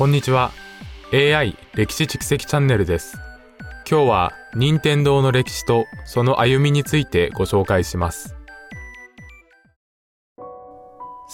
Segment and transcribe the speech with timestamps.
[0.00, 0.50] こんにちは。
[1.12, 3.18] AI 歴史蓄積チャンネルです。
[3.86, 8.34] 今日は任天堂の歴史とその歩みについてご紹介します。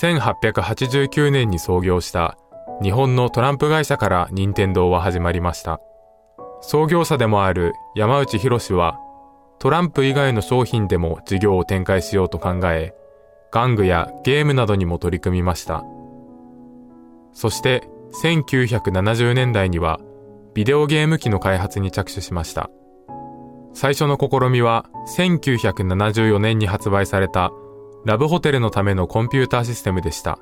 [0.00, 2.36] 1889年に創業した
[2.82, 5.80] 日本のトランプ会社から任天堂は始まりました。
[6.60, 8.98] 創業者でもある山内博は
[9.60, 12.92] トランプ以外の商品でも事業を展開しようと考え
[13.52, 15.84] 玩具やゲームなどにも取り組みました。
[17.32, 20.00] そして1970年代には
[20.54, 22.70] ビデオゲーム機の開発に着手しました。
[23.74, 27.52] 最初の試みは1974年に発売された
[28.04, 30.38] ラブホテルのためのコンピューターシステムでした。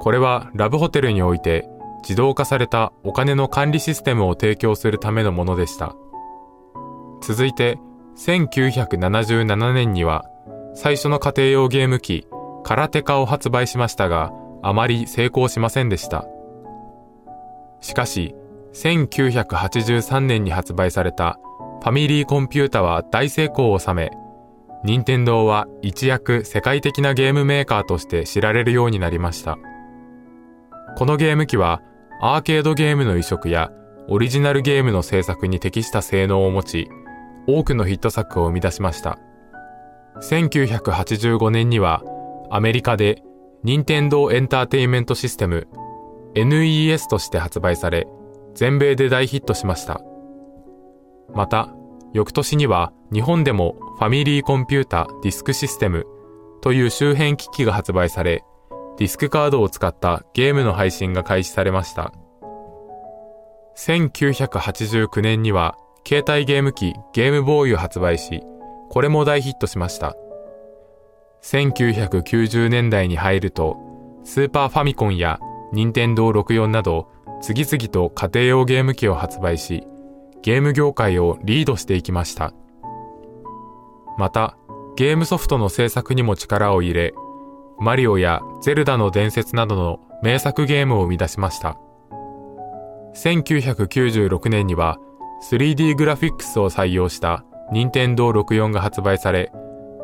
[0.00, 1.68] これはラブホテルにおいて
[2.02, 5.94] 自動化されたお金の管理システムを提供するためのものでした。
[7.22, 7.78] 続いて
[8.16, 10.24] 1977年には
[10.74, 12.26] 最初の家庭用ゲーム機
[12.64, 16.26] カラテカを発売しましたがあまり成功しませんでした。
[17.80, 18.34] しかし、
[18.74, 21.38] 1983年に発売された
[21.80, 24.10] ファミリーコンピュータは大成功を収め、
[24.84, 29.58] 任天堂は一躍世界的なゲームメーカーとして知られるようになりました。
[30.96, 31.82] このゲーム機は
[32.20, 33.70] アーケードゲームの移植や
[34.08, 36.88] オリジナルゲームの制作に適した性能を持ち、
[37.46, 39.18] 多くのヒット作を生み出しました。
[40.20, 42.02] 1985年には
[42.50, 43.22] アメリカで
[43.62, 45.68] 任天堂エンターテインメントシステム
[46.34, 48.06] NES として発売され、
[48.54, 50.00] 全米で大ヒットしました。
[51.34, 51.74] また、
[52.12, 56.06] 翌年には日本でもファミリーコンピュータディスクシステム
[56.60, 58.44] という周辺機器が発売され、
[58.98, 62.12] ディスクカードを使ったゲームの配信が開始されました。
[63.76, 65.76] 1989年には
[66.06, 68.42] 携帯ゲーム機ゲームボーイを発売し、
[68.90, 70.16] これも大ヒットしました。
[71.42, 73.78] 1990年代に入ると、
[74.24, 75.38] スーパーファミコンや
[75.72, 77.08] 任天堂64など
[77.40, 79.84] 次々と家庭用ゲーム機を発売し、
[80.42, 82.52] ゲーム業界をリードしていきました。
[84.18, 84.56] また、
[84.96, 87.14] ゲームソフトの制作にも力を入れ、
[87.78, 91.78] マリオやゼルダの伝説などの名作ゲームを生み出しました。
[93.14, 94.98] 1996年には
[95.50, 99.50] 3D グラフィックスを採用した任天堂64が発売され、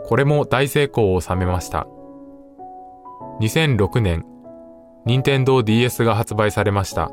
[0.07, 1.87] これも大成功を収めました。
[3.41, 4.25] 2006年、
[5.07, 7.11] 任天堂 DS が発売されました。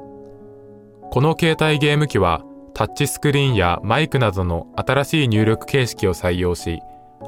[1.12, 2.44] この携帯ゲーム機は
[2.74, 6.80] タッチスクリーンやマイクなどの新しい入力形式を採用し、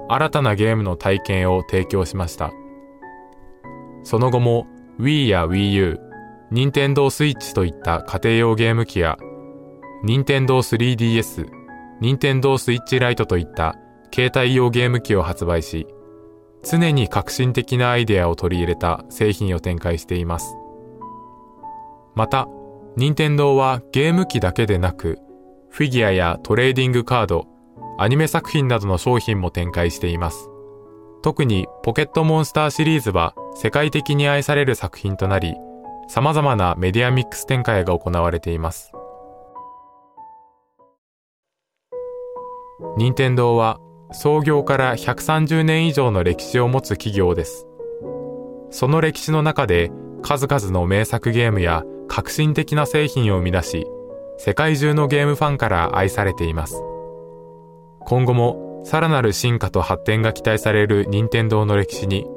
[0.10, 2.52] 新たなゲームの体験を提供しました。
[4.04, 4.66] その後も
[5.00, 6.00] Wii や Wii U、
[6.50, 9.18] 任天堂 Switch といった家庭用ゲーム機や、
[10.04, 11.46] 任天堂 3DS、
[12.02, 13.76] 任天堂 Switch Lite といった
[14.14, 15.86] 携帯用ゲーム機を発売し、
[16.66, 20.56] 常に革新的なアイデアを取り入れた製品を展開しています。
[22.16, 22.48] また、
[22.98, 25.20] 任天堂はゲーム機だけでなく、
[25.70, 27.46] フィギュアやトレーディングカード、
[28.00, 30.50] アニメ作品などの商品も展開しています。
[31.22, 35.56] 特にポケットモンスターシリーズは世界的に愛される作品となり、
[36.08, 38.92] 様々なメディアミックス展開が行われています。
[42.98, 43.80] 任天堂は
[44.12, 47.68] 創業から130年以上の歴史を持つ企業です。
[48.70, 53.88] その歴史の中で数々の名作ゲームや革新的な製品を生み出し、
[54.38, 56.82] 世界中のゲームファンから愛されています。
[58.02, 62.28] 今後もさらなる進化と発展が期待される任天堂の歴史に、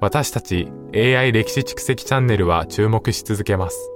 [0.00, 3.90] 私たち AI 歴史蓄積チャンネルは注目し続けます。